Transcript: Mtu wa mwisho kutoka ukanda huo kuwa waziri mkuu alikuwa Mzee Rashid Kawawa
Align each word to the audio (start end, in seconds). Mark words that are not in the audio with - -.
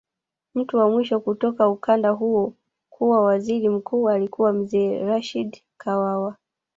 Mtu 0.55 0.77
wa 0.77 0.89
mwisho 0.89 1.19
kutoka 1.19 1.69
ukanda 1.69 2.09
huo 2.09 2.53
kuwa 2.89 3.21
waziri 3.21 3.69
mkuu 3.69 4.09
alikuwa 4.09 4.53
Mzee 4.53 4.99
Rashid 4.99 5.57
Kawawa 5.77 6.35